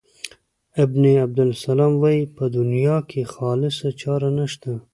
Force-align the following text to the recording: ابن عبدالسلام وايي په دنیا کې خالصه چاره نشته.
ابن 0.83 1.03
عبدالسلام 1.25 1.93
وايي 2.01 2.23
په 2.35 2.43
دنیا 2.57 2.97
کې 3.09 3.21
خالصه 3.33 3.89
چاره 4.01 4.29
نشته. 4.39 4.71